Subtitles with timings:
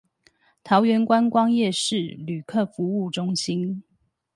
[0.63, 3.83] 桃園觀光夜市旅客服務中心